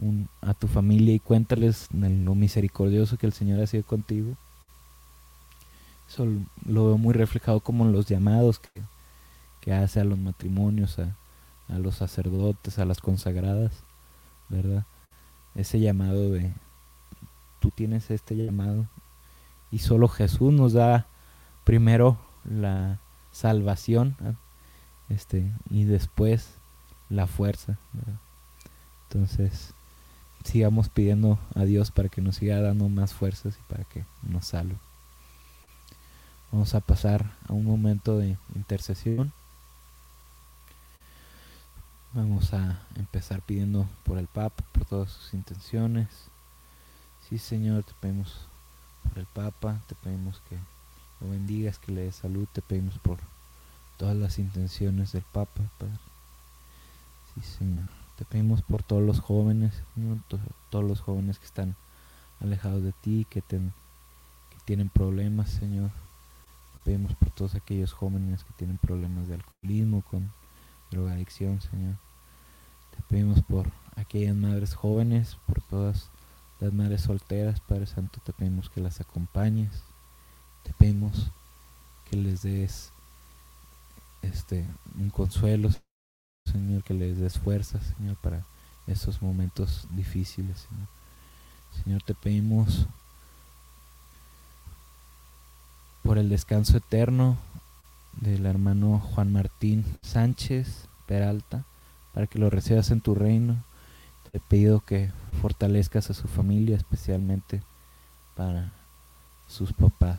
un, 0.00 0.28
a 0.40 0.54
tu 0.54 0.68
familia 0.68 1.14
y 1.14 1.18
cuéntales 1.18 1.88
lo 1.92 2.34
misericordioso 2.34 3.18
que 3.18 3.26
el 3.26 3.32
Señor 3.32 3.60
ha 3.60 3.66
sido 3.66 3.82
contigo. 3.82 4.36
Eso 6.08 6.26
lo 6.64 6.86
veo 6.86 6.98
muy 6.98 7.12
reflejado 7.12 7.60
como 7.60 7.84
en 7.84 7.92
los 7.92 8.06
llamados 8.06 8.60
que, 8.60 8.82
que 9.60 9.74
hace 9.74 10.00
a 10.00 10.04
los 10.04 10.18
matrimonios, 10.18 10.98
a, 11.00 11.16
a 11.68 11.78
los 11.78 11.96
sacerdotes, 11.96 12.78
a 12.78 12.84
las 12.84 13.00
consagradas, 13.00 13.72
¿verdad? 14.48 14.84
Ese 15.54 15.80
llamado 15.80 16.30
de, 16.30 16.52
tú 17.60 17.70
tienes 17.70 18.10
este 18.10 18.36
llamado. 18.36 18.86
Y 19.70 19.80
solo 19.80 20.08
Jesús 20.08 20.52
nos 20.52 20.72
da 20.72 21.06
primero 21.64 22.18
la 22.44 22.98
salvación 23.32 24.16
este 25.08 25.52
y 25.70 25.84
después 25.84 26.54
la 27.10 27.26
fuerza 27.26 27.78
entonces 29.08 29.72
sigamos 30.44 30.90
pidiendo 30.90 31.38
a 31.54 31.64
Dios 31.64 31.90
para 31.90 32.10
que 32.10 32.20
nos 32.20 32.36
siga 32.36 32.60
dando 32.60 32.88
más 32.88 33.14
fuerzas 33.14 33.56
y 33.58 33.72
para 33.72 33.84
que 33.84 34.04
nos 34.22 34.46
salve. 34.46 34.76
Vamos 36.52 36.74
a 36.74 36.80
pasar 36.80 37.32
a 37.46 37.54
un 37.54 37.64
momento 37.64 38.18
de 38.18 38.36
intercesión. 38.54 39.32
Vamos 42.12 42.52
a 42.52 42.80
empezar 42.96 43.42
pidiendo 43.42 43.86
por 44.02 44.18
el 44.18 44.26
Papa 44.26 44.62
por 44.72 44.84
todas 44.84 45.10
sus 45.10 45.34
intenciones 45.34 46.08
sí 47.28 47.38
Señor 47.38 47.84
te 47.84 47.92
pedimos 48.00 48.48
por 49.02 49.18
el 49.18 49.26
Papa 49.26 49.80
te 49.86 49.94
pedimos 49.94 50.40
que 50.48 50.58
lo 51.20 51.30
bendigas 51.30 51.78
que 51.78 51.92
le 51.92 52.02
des 52.02 52.16
salud 52.16 52.46
te 52.52 52.62
pedimos 52.62 52.98
por 52.98 53.18
todas 53.98 54.16
las 54.16 54.38
intenciones 54.38 55.12
del 55.12 55.24
Papa, 55.24 55.60
Padre. 55.76 55.98
Sí, 57.34 57.42
Señor. 57.42 57.88
Te 58.16 58.24
pedimos 58.24 58.62
por 58.62 58.82
todos 58.82 59.02
los 59.02 59.20
jóvenes, 59.20 59.82
todos 60.70 60.84
los 60.84 61.00
jóvenes 61.00 61.38
que 61.38 61.44
están 61.44 61.76
alejados 62.40 62.82
de 62.82 62.92
ti, 62.92 63.26
que, 63.28 63.42
que 63.42 63.60
tienen 64.64 64.88
problemas, 64.88 65.50
Señor. 65.50 65.90
Te 66.72 66.78
pedimos 66.84 67.14
por 67.14 67.30
todos 67.30 67.54
aquellos 67.54 67.92
jóvenes 67.92 68.44
que 68.44 68.52
tienen 68.54 68.78
problemas 68.78 69.28
de 69.28 69.34
alcoholismo, 69.34 70.02
con 70.02 70.32
drogadicción, 70.90 71.60
Señor. 71.60 71.96
Te 72.96 73.02
pedimos 73.08 73.42
por 73.42 73.70
aquellas 73.96 74.36
madres 74.36 74.74
jóvenes, 74.74 75.38
por 75.46 75.60
todas 75.62 76.08
las 76.60 76.72
madres 76.72 77.02
solteras, 77.02 77.60
Padre 77.60 77.86
Santo, 77.86 78.20
te 78.24 78.32
pedimos 78.32 78.68
que 78.68 78.80
las 78.80 79.00
acompañes. 79.00 79.82
Te 80.64 80.72
pedimos 80.74 81.30
que 82.10 82.16
les 82.16 82.42
des 82.42 82.92
este 84.22 84.66
un 84.96 85.10
consuelo, 85.10 85.70
Señor, 86.46 86.82
que 86.82 86.94
les 86.94 87.18
des 87.18 87.38
fuerza, 87.38 87.80
Señor, 87.80 88.16
para 88.16 88.44
esos 88.86 89.22
momentos 89.22 89.86
difíciles, 89.90 90.66
Señor. 90.68 90.88
Señor, 91.84 92.02
te 92.02 92.14
pedimos 92.14 92.86
por 96.02 96.18
el 96.18 96.28
descanso 96.28 96.78
eterno 96.78 97.36
del 98.20 98.46
hermano 98.46 98.98
Juan 98.98 99.32
Martín 99.32 99.84
Sánchez 100.02 100.88
Peralta, 101.06 101.64
para 102.12 102.26
que 102.26 102.38
lo 102.38 102.50
recibas 102.50 102.90
en 102.90 103.00
tu 103.00 103.14
reino. 103.14 103.62
Te 104.32 104.40
pido 104.40 104.80
que 104.80 105.10
fortalezcas 105.40 106.10
a 106.10 106.14
su 106.14 106.28
familia, 106.28 106.76
especialmente 106.76 107.62
para 108.36 108.72
sus 109.46 109.72
papás. 109.72 110.18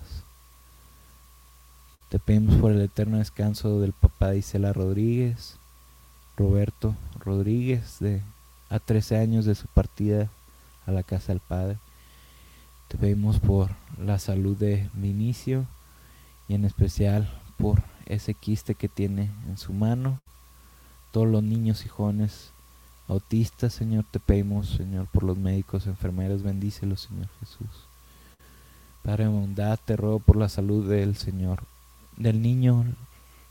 Te 2.09 2.17
pedimos 2.17 2.55
por 2.55 2.71
el 2.71 2.81
eterno 2.81 3.19
descanso 3.19 3.79
del 3.79 3.93
papá 3.93 4.29
de 4.29 4.39
Isela 4.39 4.73
Rodríguez, 4.73 5.57
Roberto 6.37 6.95
Rodríguez, 7.19 7.99
de 7.99 8.23
a 8.69 8.79
13 8.79 9.17
años 9.17 9.45
de 9.45 9.53
su 9.55 9.67
partida 9.67 10.29
a 10.87 10.91
la 10.91 11.03
casa 11.03 11.33
del 11.33 11.39
Padre. 11.39 11.77
Te 12.87 12.97
pedimos 12.97 13.39
por 13.39 13.69
la 13.99 14.17
salud 14.17 14.57
de 14.57 14.89
Vinicio 14.93 15.67
y 16.47 16.55
en 16.55 16.65
especial 16.65 17.31
por 17.57 17.83
ese 18.07 18.33
quiste 18.33 18.73
que 18.73 18.89
tiene 18.89 19.29
en 19.47 19.57
su 19.57 19.73
mano. 19.73 20.19
Todos 21.11 21.27
los 21.27 21.43
niños 21.43 21.85
y 21.85 21.89
jóvenes 21.89 22.51
autistas, 23.09 23.73
Señor, 23.73 24.05
te 24.09 24.19
pedimos, 24.19 24.69
Señor, 24.69 25.07
por 25.07 25.23
los 25.23 25.37
médicos, 25.37 25.87
enfermeros, 25.87 26.43
bendícelos, 26.43 27.01
Señor 27.01 27.27
Jesús. 27.39 27.87
Padre 29.03 29.25
de 29.25 29.31
bondad, 29.31 29.79
te 29.83 29.97
ruego 29.97 30.19
por 30.19 30.35
la 30.37 30.47
salud 30.47 30.87
del 30.87 31.15
Señor, 31.15 31.63
del 32.17 32.41
niño 32.41 32.85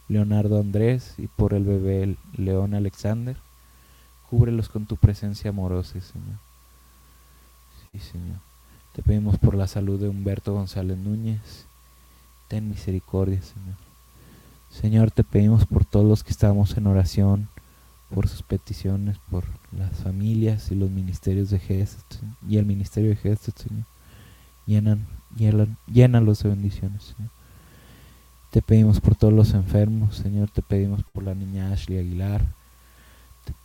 Leonardo 0.08 0.60
Andrés 0.60 1.14
y 1.18 1.26
por 1.26 1.54
el 1.54 1.64
bebé 1.64 2.16
León 2.36 2.74
Alexander. 2.74 3.36
Cúbrelos 4.30 4.68
con 4.68 4.86
tu 4.86 4.96
presencia 4.96 5.50
amorosa, 5.50 6.00
Señor. 6.00 6.38
Sí, 7.92 7.98
Señor. 7.98 8.38
Te 8.92 9.02
pedimos 9.02 9.38
por 9.38 9.54
la 9.54 9.66
salud 9.66 10.00
de 10.00 10.08
Humberto 10.08 10.52
González 10.52 10.98
Núñez. 10.98 11.66
Ten 12.48 12.68
misericordia, 12.68 13.40
Señor. 13.42 13.76
Señor, 14.70 15.10
te 15.10 15.24
pedimos 15.24 15.66
por 15.66 15.84
todos 15.84 16.06
los 16.06 16.24
que 16.24 16.30
estamos 16.30 16.76
en 16.76 16.86
oración, 16.86 17.48
por 18.14 18.28
sus 18.28 18.42
peticiones, 18.42 19.18
por 19.30 19.44
las 19.72 19.96
familias 19.98 20.70
y 20.70 20.74
los 20.74 20.90
ministerios 20.90 21.50
de 21.50 21.58
Jesús 21.58 22.04
y 22.48 22.56
el 22.56 22.66
ministerio 22.66 23.10
de 23.10 23.16
Jesús, 23.16 23.54
Señor. 23.56 23.84
Llenan, 24.66 25.06
llenan, 25.36 25.76
llénalos 25.86 26.42
de 26.42 26.50
bendiciones, 26.50 27.14
Señor. 27.16 27.30
Te 28.50 28.62
pedimos 28.62 29.00
por 29.00 29.14
todos 29.14 29.32
los 29.32 29.52
enfermos, 29.52 30.16
Señor. 30.16 30.50
Te 30.50 30.62
pedimos 30.62 31.02
por 31.12 31.22
la 31.22 31.34
niña 31.34 31.70
Ashley 31.70 31.98
Aguilar, 31.98 32.46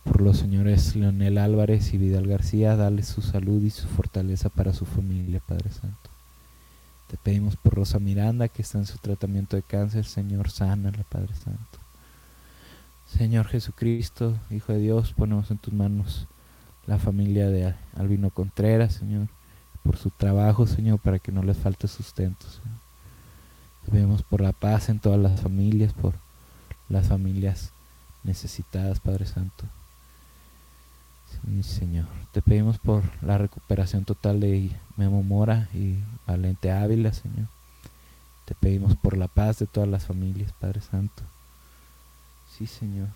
por 0.02 0.20
los 0.20 0.38
señores 0.38 0.94
Leonel 0.94 1.38
Álvarez 1.38 1.94
y 1.94 1.98
Vidal 1.98 2.26
García. 2.26 2.76
Dale 2.76 3.02
su 3.02 3.22
salud 3.22 3.62
y 3.62 3.70
su 3.70 3.88
fortaleza 3.88 4.50
para 4.50 4.74
su 4.74 4.84
familia, 4.84 5.40
Padre 5.46 5.70
Santo. 5.70 6.10
Te 7.08 7.16
pedimos 7.16 7.56
por 7.56 7.74
Rosa 7.74 7.98
Miranda, 7.98 8.48
que 8.48 8.62
está 8.62 8.78
en 8.78 8.86
su 8.86 8.98
tratamiento 8.98 9.56
de 9.56 9.62
cáncer. 9.62 10.04
Señor, 10.04 10.50
sana 10.50 10.90
la 10.90 11.04
Padre 11.04 11.34
Santo. 11.34 11.83
Señor 13.06 13.46
Jesucristo, 13.46 14.38
Hijo 14.50 14.72
de 14.72 14.78
Dios, 14.78 15.12
ponemos 15.12 15.50
en 15.50 15.58
tus 15.58 15.72
manos 15.72 16.26
la 16.86 16.98
familia 16.98 17.48
de 17.48 17.74
Albino 17.96 18.30
Contreras, 18.30 18.94
Señor, 18.94 19.28
por 19.82 19.96
su 19.96 20.10
trabajo, 20.10 20.66
Señor, 20.66 20.98
para 20.98 21.18
que 21.18 21.32
no 21.32 21.42
les 21.42 21.56
falte 21.56 21.88
sustento, 21.88 22.46
Señor. 22.48 22.78
Te 23.84 23.92
pedimos 23.92 24.22
por 24.22 24.40
la 24.40 24.52
paz 24.52 24.88
en 24.88 24.98
todas 24.98 25.20
las 25.20 25.40
familias, 25.40 25.92
por 25.92 26.14
las 26.88 27.08
familias 27.08 27.72
necesitadas, 28.22 29.00
Padre 29.00 29.26
Santo. 29.26 29.64
Señor. 31.62 32.06
Te 32.32 32.42
pedimos 32.42 32.78
por 32.78 33.02
la 33.22 33.38
recuperación 33.38 34.04
total 34.04 34.40
de 34.40 34.70
Memo 34.96 35.22
Mora 35.22 35.68
y 35.74 35.98
Valente 36.26 36.72
Ávila, 36.72 37.12
Señor. 37.12 37.48
Te 38.44 38.54
pedimos 38.54 38.96
por 38.96 39.16
la 39.16 39.28
paz 39.28 39.58
de 39.58 39.66
todas 39.66 39.88
las 39.88 40.04
familias, 40.06 40.52
Padre 40.52 40.80
Santo. 40.80 41.22
Sí, 42.56 42.68
Señor. 42.68 43.08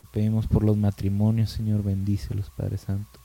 Te 0.00 0.06
pedimos 0.12 0.46
por 0.46 0.62
los 0.62 0.76
matrimonios, 0.76 1.50
Señor. 1.50 1.82
Bendícelos, 1.82 2.50
Padre 2.50 2.78
Santo. 2.78 3.18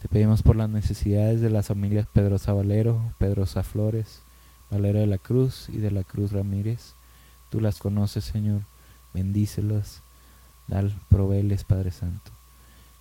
Te 0.00 0.08
pedimos 0.08 0.42
por 0.42 0.54
las 0.54 0.70
necesidades 0.70 1.40
de 1.40 1.50
las 1.50 1.66
familias 1.66 2.06
Pedrosa 2.12 2.52
Valero, 2.52 3.12
Pedrosa 3.18 3.64
Flores, 3.64 4.22
Valero 4.70 5.00
de 5.00 5.08
la 5.08 5.18
Cruz 5.18 5.68
y 5.68 5.78
de 5.78 5.90
la 5.90 6.04
Cruz 6.04 6.30
Ramírez. 6.30 6.94
Tú 7.50 7.60
las 7.60 7.78
conoces, 7.80 8.24
Señor. 8.24 8.62
Bendícelas. 9.12 10.00
Dal, 10.68 10.94
proveeles, 11.08 11.64
Padre 11.64 11.90
Santo. 11.90 12.30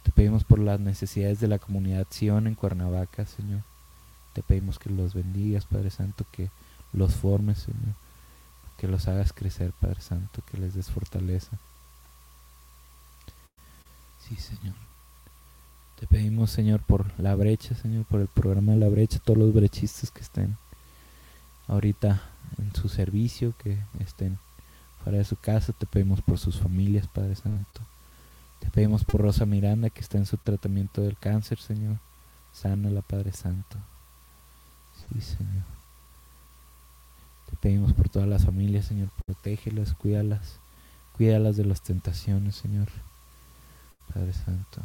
Te 0.02 0.12
pedimos 0.12 0.44
por 0.44 0.58
las 0.58 0.80
necesidades 0.80 1.40
de 1.40 1.48
la 1.48 1.60
comunidad 1.60 2.08
Sion 2.10 2.48
en 2.48 2.56
Cuernavaca, 2.56 3.28
Señor. 3.28 3.62
Te 4.34 4.42
pedimos 4.42 4.80
que 4.80 4.90
los 4.90 5.14
bendigas, 5.14 5.66
Padre 5.66 5.92
Santo, 5.92 6.26
que 6.32 6.50
los 6.92 7.14
formes, 7.14 7.60
Señor. 7.60 7.94
Que 8.80 8.88
los 8.88 9.10
hagas 9.10 9.34
crecer, 9.34 9.74
Padre 9.74 10.00
Santo, 10.00 10.42
que 10.50 10.58
les 10.58 10.74
des 10.74 10.90
fortaleza. 10.90 11.58
Sí, 14.26 14.38
Señor. 14.38 14.76
Te 16.00 16.08
pedimos, 16.08 16.50
Señor, 16.50 16.82
por 16.82 17.06
la 17.20 17.36
brecha, 17.36 17.76
Señor, 17.76 18.06
por 18.06 18.22
el 18.22 18.28
programa 18.28 18.72
de 18.72 18.78
la 18.78 18.88
brecha, 18.88 19.20
todos 19.20 19.38
los 19.38 19.54
brechistas 19.54 20.12
que 20.12 20.22
estén 20.22 20.56
ahorita 21.68 22.22
en 22.58 22.74
su 22.74 22.88
servicio, 22.88 23.54
que 23.62 23.78
estén 24.00 24.40
fuera 25.04 25.18
de 25.18 25.26
su 25.26 25.36
casa, 25.36 25.74
te 25.74 25.86
pedimos 25.86 26.22
por 26.22 26.40
sus 26.40 26.58
familias, 26.58 27.06
Padre 27.08 27.36
Santo. 27.36 27.82
Te 28.62 28.70
pedimos 28.70 29.04
por 29.04 29.22
Rosa 29.22 29.46
Miranda, 29.46 29.90
que 29.90 30.00
está 30.00 30.18
en 30.18 30.26
su 30.26 30.38
tratamiento 30.38 31.02
del 31.02 31.18
cáncer, 31.18 31.60
Señor. 31.60 31.98
la 32.64 33.02
Padre 33.02 33.34
Santo. 33.34 33.78
Sí, 34.96 35.20
Señor. 35.20 35.79
Te 37.50 37.56
pedimos 37.58 37.94
por 37.94 38.10
todas 38.10 38.28
las 38.28 38.46
familias, 38.46 38.86
Señor. 38.86 39.10
Protégelas, 39.26 39.94
cuídalas. 39.94 40.60
Cuídalas 41.18 41.58
de 41.58 41.66
las 41.66 41.82
tentaciones, 41.82 42.56
Señor. 42.56 42.88
Padre 44.14 44.34
Santo. 44.34 44.82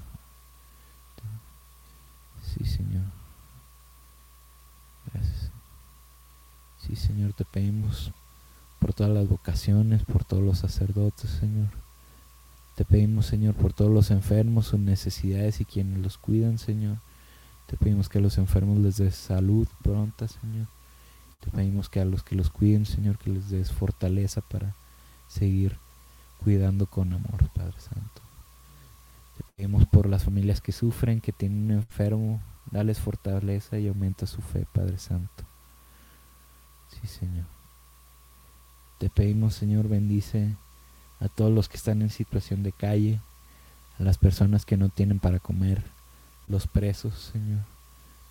Sí, 2.42 2.64
Señor. 2.64 3.04
Gracias. 5.12 5.50
Sí, 6.78 6.96
Señor, 6.96 7.32
te 7.32 7.44
pedimos 7.44 8.12
por 8.78 8.92
todas 8.92 9.12
las 9.12 9.28
vocaciones, 9.28 10.04
por 10.04 10.24
todos 10.24 10.42
los 10.42 10.58
sacerdotes, 10.58 11.30
Señor. 11.30 11.68
Te 12.74 12.84
pedimos, 12.84 13.26
Señor, 13.26 13.54
por 13.54 13.72
todos 13.72 13.90
los 13.90 14.10
enfermos, 14.10 14.66
sus 14.66 14.80
necesidades 14.80 15.60
y 15.60 15.64
quienes 15.64 15.98
los 15.98 16.18
cuidan, 16.18 16.58
Señor. 16.58 16.98
Te 17.66 17.76
pedimos 17.76 18.08
que 18.08 18.20
los 18.20 18.36
enfermos 18.36 18.78
les 18.78 18.96
des 18.98 19.14
salud 19.14 19.66
pronta, 19.82 20.28
Señor. 20.28 20.66
Te 21.44 21.50
pedimos 21.50 21.90
que 21.90 22.00
a 22.00 22.06
los 22.06 22.22
que 22.22 22.36
los 22.36 22.48
cuiden, 22.48 22.86
Señor, 22.86 23.18
que 23.18 23.28
les 23.28 23.50
des 23.50 23.70
fortaleza 23.70 24.40
para 24.40 24.74
seguir 25.28 25.76
cuidando 26.42 26.86
con 26.86 27.12
amor, 27.12 27.50
Padre 27.54 27.78
Santo. 27.78 28.22
Te 29.36 29.44
pedimos 29.54 29.86
por 29.86 30.08
las 30.08 30.24
familias 30.24 30.62
que 30.62 30.72
sufren, 30.72 31.20
que 31.20 31.32
tienen 31.32 31.64
un 31.64 31.70
enfermo, 31.72 32.40
dales 32.70 32.98
fortaleza 32.98 33.78
y 33.78 33.88
aumenta 33.88 34.26
su 34.26 34.40
fe, 34.40 34.66
Padre 34.72 34.96
Santo. 34.96 35.44
Sí, 36.88 37.06
Señor. 37.06 37.44
Te 38.98 39.10
pedimos, 39.10 39.54
Señor, 39.54 39.86
bendice 39.86 40.56
a 41.20 41.28
todos 41.28 41.52
los 41.52 41.68
que 41.68 41.76
están 41.76 42.00
en 42.00 42.08
situación 42.08 42.62
de 42.62 42.72
calle, 42.72 43.20
a 43.98 44.02
las 44.02 44.16
personas 44.16 44.64
que 44.64 44.78
no 44.78 44.88
tienen 44.88 45.18
para 45.18 45.40
comer, 45.40 45.84
los 46.48 46.66
presos, 46.66 47.30
Señor. 47.32 47.73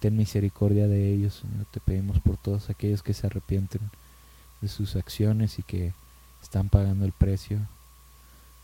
Ten 0.04 0.18
misericordia 0.18 0.90
de 0.90 1.14
ellos, 1.14 1.36
Señor. 1.36 1.66
Te 1.72 1.80
pedimos 1.80 2.20
por 2.20 2.36
todos 2.36 2.70
aquellos 2.70 3.02
que 3.02 3.14
se 3.14 3.26
arrepienten 3.26 3.80
de 4.60 4.68
sus 4.68 4.98
acciones 4.98 5.60
y 5.60 5.64
que 5.64 5.94
están 6.42 6.68
pagando 6.68 7.06
el 7.06 7.14
precio. 7.14 7.58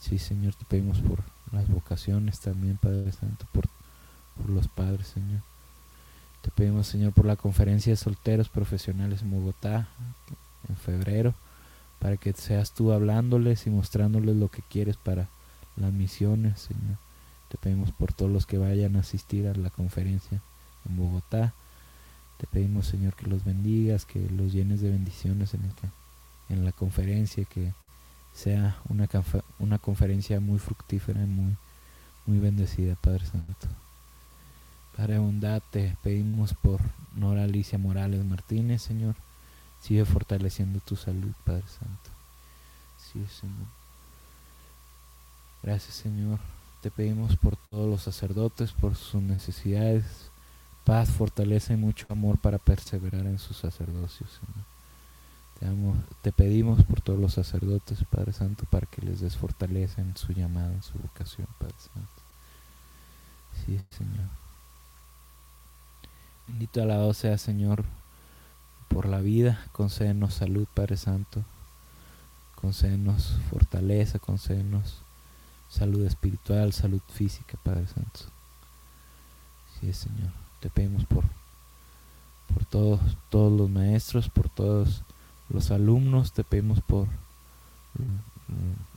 Sí, 0.01 0.19
Señor, 0.19 0.53
te 0.55 0.65
pedimos 0.65 0.99
por 0.99 1.23
las 1.53 1.69
vocaciones 1.69 2.41
también, 2.41 2.75
Padre 2.75 3.13
Santo, 3.13 3.45
por, 3.53 3.69
por 4.35 4.49
los 4.49 4.67
padres, 4.67 5.07
Señor. 5.07 5.39
Te 6.41 6.51
pedimos, 6.51 6.87
Señor, 6.87 7.13
por 7.13 7.23
la 7.23 7.37
conferencia 7.37 7.93
de 7.93 7.95
solteros 7.95 8.49
profesionales 8.49 9.21
en 9.21 9.31
Bogotá 9.31 9.87
en 10.67 10.75
febrero, 10.75 11.35
para 11.99 12.17
que 12.17 12.33
seas 12.33 12.73
tú 12.73 12.91
hablándoles 12.91 13.65
y 13.65 13.69
mostrándoles 13.69 14.35
lo 14.35 14.49
que 14.49 14.61
quieres 14.69 14.97
para 14.97 15.29
las 15.77 15.93
misiones, 15.93 16.59
Señor. 16.59 16.97
Te 17.47 17.57
pedimos 17.57 17.93
por 17.93 18.11
todos 18.11 18.29
los 18.29 18.45
que 18.45 18.57
vayan 18.57 18.97
a 18.97 18.99
asistir 18.99 19.47
a 19.47 19.53
la 19.53 19.69
conferencia 19.69 20.41
en 20.89 20.97
Bogotá. 20.97 21.53
Te 22.37 22.47
pedimos, 22.47 22.87
Señor, 22.87 23.15
que 23.15 23.27
los 23.27 23.43
bendigas, 23.45 24.05
que 24.05 24.29
los 24.29 24.51
llenes 24.51 24.81
de 24.81 24.89
bendiciones 24.89 25.53
en, 25.53 25.61
en 26.49 26.65
la 26.65 26.71
conferencia, 26.71 27.45
que 27.45 27.73
sea 28.33 28.77
una, 28.87 29.07
una 29.59 29.77
conferencia 29.77 30.39
muy 30.39 30.59
fructífera 30.59 31.21
y 31.21 31.25
muy, 31.25 31.55
muy 32.25 32.39
bendecida, 32.39 32.95
Padre 32.95 33.25
Santo. 33.25 33.67
Padre 34.95 35.19
bondad, 35.19 35.61
te 35.71 35.95
pedimos 36.03 36.53
por 36.53 36.81
Nora 37.15 37.43
Alicia 37.43 37.77
Morales 37.77 38.23
Martínez, 38.25 38.81
Señor. 38.81 39.15
Sigue 39.81 40.03
fortaleciendo 40.05 40.79
tu 40.79 40.95
salud, 40.95 41.31
Padre 41.45 41.67
Santo. 41.67 42.09
Sí, 42.97 43.25
Señor. 43.39 43.67
Gracias, 45.63 45.95
Señor. 45.95 46.39
Te 46.81 46.91
pedimos 46.91 47.35
por 47.35 47.57
todos 47.69 47.89
los 47.89 48.01
sacerdotes, 48.01 48.71
por 48.71 48.95
sus 48.95 49.21
necesidades, 49.21 50.31
paz, 50.85 51.09
fortaleza 51.09 51.73
y 51.73 51.77
mucho 51.77 52.05
amor 52.09 52.37
para 52.39 52.57
perseverar 52.57 53.25
en 53.25 53.39
su 53.39 53.53
sacerdocio, 53.53 54.25
Señor. 54.27 54.65
Te, 55.59 56.03
te 56.21 56.31
pedimos 56.31 56.83
por 56.85 57.01
todos 57.01 57.19
los 57.19 57.33
sacerdotes, 57.33 58.03
Padre 58.09 58.33
Santo, 58.33 58.65
para 58.69 58.87
que 58.87 59.01
les 59.01 59.19
des 59.19 59.35
fortaleza 59.35 60.01
en 60.01 60.15
su 60.15 60.33
llamada, 60.33 60.73
en 60.73 60.83
su 60.83 60.97
vocación, 60.97 61.47
Padre 61.57 61.75
Santo. 61.93 62.21
Sí, 63.65 63.79
Señor. 63.91 64.29
Bendito 66.47 66.81
alabado 66.81 67.13
sea, 67.13 67.37
Señor, 67.37 67.85
por 68.87 69.07
la 69.07 69.19
vida. 69.19 69.59
Concédenos 69.71 70.33
salud, 70.33 70.67
Padre 70.73 70.97
Santo. 70.97 71.43
Concédenos 72.55 73.37
fortaleza, 73.49 74.19
concédenos 74.19 75.01
salud 75.69 76.05
espiritual, 76.05 76.73
salud 76.73 77.01
física, 77.07 77.57
Padre 77.63 77.87
Santo. 77.87 78.21
Sí, 79.79 79.93
Señor. 79.93 80.48
Te 80.59 80.69
pedimos 80.69 81.05
por, 81.05 81.23
por 82.53 82.65
todos, 82.65 82.99
todos 83.29 83.57
los 83.57 83.69
maestros, 83.69 84.29
por 84.29 84.49
todos 84.49 85.03
los 85.49 85.71
alumnos, 85.71 86.33
te 86.33 86.43
pedimos 86.43 86.81
por 86.81 87.07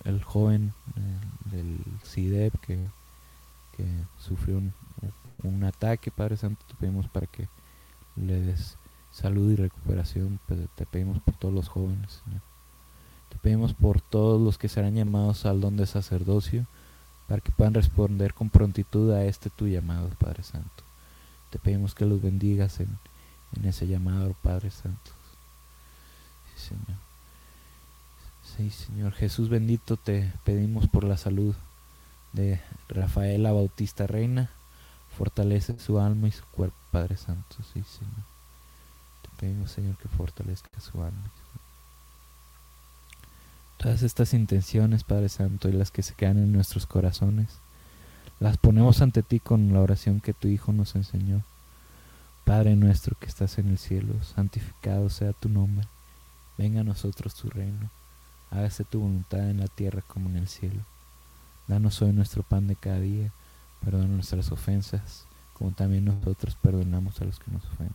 el 0.04 0.22
joven 0.22 0.72
eh, 0.96 1.50
del 1.50 1.78
CIDEP 2.04 2.54
que, 2.60 2.78
sufrió 4.20 4.58
un, 4.58 4.72
un, 5.42 5.64
ataque, 5.64 6.12
Padre 6.12 6.36
Santo, 6.36 6.64
te 6.68 6.74
pedimos 6.74 7.08
para 7.08 7.26
que 7.26 7.48
le 8.14 8.40
des 8.40 8.76
salud 9.10 9.50
y 9.50 9.56
recuperación, 9.56 10.38
te 10.76 10.86
pedimos 10.86 11.20
por 11.20 11.34
todos 11.34 11.52
los 11.52 11.68
jóvenes. 11.68 12.22
Te 13.28 13.38
pedimos 13.38 13.74
por 13.74 14.00
todos 14.00 14.40
los 14.40 14.56
que 14.56 14.68
serán 14.68 14.94
llamados 14.94 15.46
al 15.46 15.60
don 15.60 15.76
de 15.76 15.86
sacerdocio, 15.86 16.66
para 17.26 17.40
que 17.40 17.50
puedan 17.50 17.74
responder 17.74 18.34
con 18.34 18.50
prontitud 18.50 19.10
a 19.10 19.24
este 19.24 19.50
tu 19.50 19.66
llamado, 19.66 20.10
Padre 20.18 20.44
Santo. 20.44 20.84
Te 21.52 21.58
pedimos 21.58 21.94
que 21.94 22.06
los 22.06 22.22
bendigas 22.22 22.80
en, 22.80 22.98
en 23.54 23.66
ese 23.66 23.86
llamado, 23.86 24.34
Padre 24.42 24.70
Santo. 24.70 25.10
Sí, 26.56 26.68
Señor. 26.70 26.98
Sí, 28.56 28.70
Señor. 28.70 29.12
Jesús 29.12 29.50
bendito, 29.50 29.98
te 29.98 30.32
pedimos 30.44 30.88
por 30.88 31.04
la 31.04 31.18
salud 31.18 31.54
de 32.32 32.58
Rafaela 32.88 33.52
Bautista 33.52 34.06
Reina. 34.06 34.50
Fortalece 35.14 35.78
su 35.78 36.00
alma 36.00 36.28
y 36.28 36.32
su 36.32 36.44
cuerpo, 36.46 36.76
Padre 36.90 37.18
Santo. 37.18 37.56
Sí, 37.74 37.82
Señor. 37.82 38.24
Te 39.20 39.28
pedimos, 39.38 39.70
Señor, 39.70 39.98
que 39.98 40.08
fortalezca 40.08 40.80
su 40.80 41.02
alma. 41.02 41.30
Todas 43.76 44.02
estas 44.02 44.32
intenciones, 44.32 45.04
Padre 45.04 45.28
Santo, 45.28 45.68
y 45.68 45.72
las 45.72 45.90
que 45.90 46.02
se 46.02 46.14
quedan 46.14 46.38
en 46.38 46.50
nuestros 46.50 46.86
corazones, 46.86 47.58
las 48.42 48.56
ponemos 48.56 49.00
ante 49.02 49.22
ti 49.22 49.38
con 49.38 49.72
la 49.72 49.78
oración 49.78 50.20
que 50.20 50.34
tu 50.34 50.48
Hijo 50.48 50.72
nos 50.72 50.96
enseñó. 50.96 51.42
Padre 52.44 52.74
nuestro 52.74 53.16
que 53.16 53.26
estás 53.26 53.56
en 53.58 53.68
el 53.68 53.78
cielo, 53.78 54.20
santificado 54.24 55.10
sea 55.10 55.32
tu 55.32 55.48
nombre. 55.48 55.86
Venga 56.58 56.80
a 56.80 56.84
nosotros 56.84 57.36
tu 57.36 57.48
reino. 57.50 57.88
Hágase 58.50 58.82
tu 58.82 58.98
voluntad 58.98 59.48
en 59.48 59.60
la 59.60 59.68
tierra 59.68 60.02
como 60.08 60.28
en 60.28 60.38
el 60.38 60.48
cielo. 60.48 60.80
Danos 61.68 62.02
hoy 62.02 62.12
nuestro 62.12 62.42
pan 62.42 62.66
de 62.66 62.74
cada 62.74 62.98
día. 62.98 63.30
Perdona 63.84 64.08
nuestras 64.08 64.50
ofensas, 64.50 65.24
como 65.54 65.70
también 65.70 66.06
nosotros 66.06 66.56
perdonamos 66.60 67.20
a 67.20 67.24
los 67.24 67.38
que 67.38 67.52
nos 67.52 67.64
ofenden. 67.66 67.94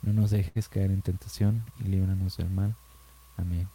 No 0.00 0.14
nos 0.14 0.30
dejes 0.30 0.70
caer 0.70 0.92
en 0.92 1.02
tentación 1.02 1.62
y 1.78 1.88
líbranos 1.88 2.38
del 2.38 2.48
mal. 2.48 2.74
Amén. 3.36 3.68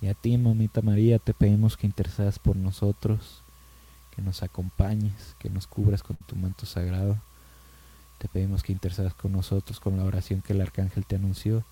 Y 0.00 0.06
a 0.06 0.14
ti, 0.14 0.38
mamita 0.38 0.80
María, 0.80 1.18
te 1.18 1.34
pedimos 1.34 1.76
que 1.76 1.86
intercedas 1.86 2.38
por 2.38 2.56
nosotros, 2.56 3.42
que 4.20 4.26
nos 4.26 4.42
acompañes, 4.42 5.34
que 5.38 5.48
nos 5.48 5.66
cubras 5.66 6.02
con 6.02 6.16
tu 6.16 6.36
manto 6.36 6.66
sagrado 6.66 7.18
te 8.20 8.28
pedimos 8.28 8.62
que 8.62 8.72
intercedas 8.72 9.14
con 9.14 9.32
nosotros 9.32 9.80
con 9.80 9.96
la 9.96 10.04
oración 10.04 10.42
que 10.42 10.52
el 10.52 10.60
arcángel 10.60 11.06
te 11.06 11.16
anunció. 11.16 11.64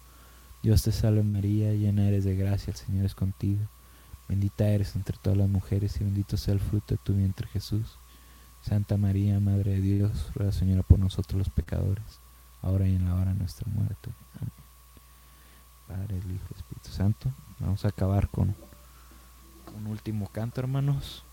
Dios 0.62 0.82
te 0.82 0.92
salve 0.92 1.22
María, 1.22 1.74
llena 1.74 2.08
eres 2.08 2.24
de 2.24 2.36
gracia, 2.36 2.70
el 2.70 2.76
Señor 2.76 3.04
es 3.04 3.14
contigo. 3.14 3.60
Bendita 4.30 4.66
eres 4.66 4.96
entre 4.96 5.18
todas 5.18 5.36
las 5.36 5.50
mujeres 5.50 6.00
y 6.00 6.04
bendito 6.04 6.38
sea 6.38 6.54
el 6.54 6.60
fruto 6.60 6.94
de 6.94 7.00
tu 7.04 7.12
vientre 7.12 7.46
Jesús. 7.48 7.98
Santa 8.62 8.96
María, 8.96 9.38
Madre 9.40 9.72
de 9.72 9.82
Dios, 9.82 10.32
ruega 10.34 10.50
Señora 10.50 10.82
por 10.82 10.98
nosotros 10.98 11.38
los 11.38 11.50
pecadores, 11.50 12.18
ahora 12.62 12.88
y 12.88 12.96
en 12.96 13.04
la 13.04 13.14
hora 13.14 13.34
de 13.34 13.38
nuestra 13.40 13.70
muerte. 13.70 14.08
Amén. 14.36 14.52
Padre, 15.86 16.16
el 16.16 16.32
Hijo, 16.34 16.46
Espíritu 16.56 16.88
Santo. 16.88 17.30
Vamos 17.60 17.84
a 17.84 17.88
acabar 17.88 18.30
con 18.30 18.56
un 19.76 19.86
último 19.86 20.28
canto, 20.28 20.62
hermanos. 20.62 21.24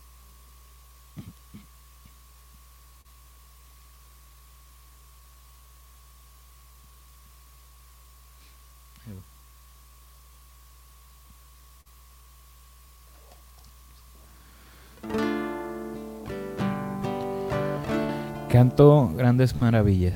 Canto 18.55 19.11
grandes 19.17 19.53
maravillas. 19.59 20.13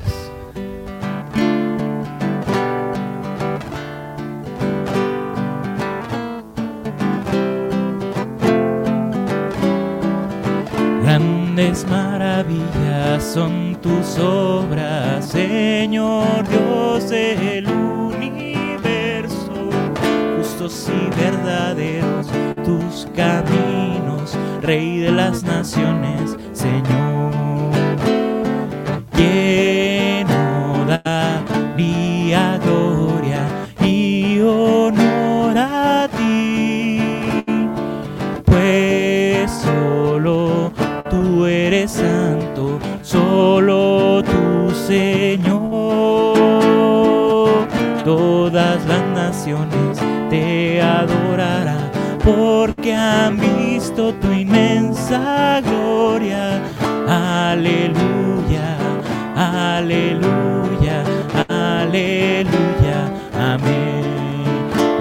Grandes 11.04 11.86
maravillas 11.90 13.22
son 13.22 13.76
tus 13.82 14.18
obras, 14.18 15.26
Señor 15.26 16.48
Dios 16.48 17.10
del 17.10 17.68
universo, 17.68 19.52
justos 20.38 20.88
y 20.88 21.20
verdaderos 21.20 22.28
tus 22.64 23.06
caminos, 23.14 24.38
Rey 24.62 25.00
de 25.00 25.12
las 25.12 25.44
naciones, 25.44 26.38
Señor 26.54 27.09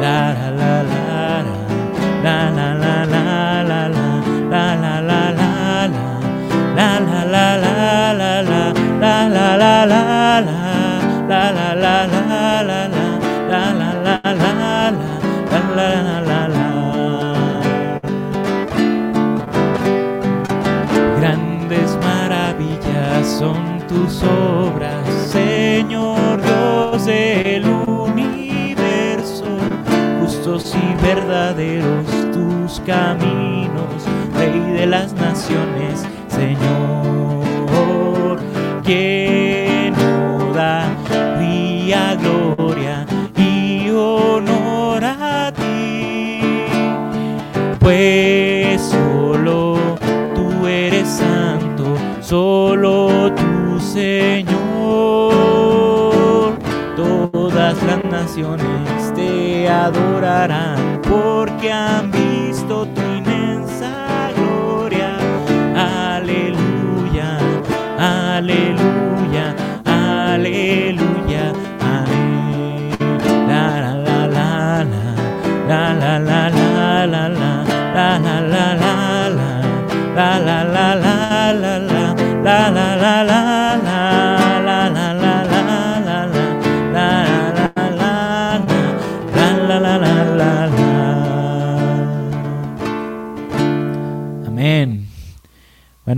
La 0.00 0.32
la 0.32 0.50
la 0.50 0.77
pues 47.88 48.82
solo 48.82 49.78
tú 50.34 50.66
eres 50.66 51.08
santo, 51.08 51.96
solo 52.20 53.32
tú 53.34 53.80
Señor, 53.80 54.52
todas 56.94 57.82
las 57.84 58.04
naciones 58.04 59.14
te 59.14 59.70
adorarán 59.70 61.00
porque 61.00 61.72
han 61.72 62.10
visto 62.10 62.86
tu 62.88 62.97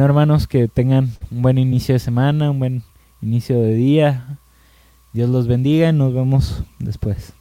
Bueno, 0.00 0.12
hermanos, 0.12 0.46
que 0.46 0.66
tengan 0.66 1.10
un 1.30 1.42
buen 1.42 1.58
inicio 1.58 1.92
de 1.92 1.98
semana, 1.98 2.50
un 2.50 2.58
buen 2.58 2.82
inicio 3.20 3.60
de 3.60 3.74
día. 3.74 4.38
Dios 5.12 5.28
los 5.28 5.46
bendiga 5.46 5.90
y 5.90 5.92
nos 5.92 6.14
vemos 6.14 6.62
después. 6.78 7.34